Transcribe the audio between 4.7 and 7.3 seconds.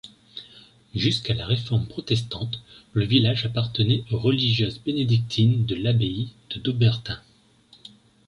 bénédictines de l'abbaye de Dobbertin.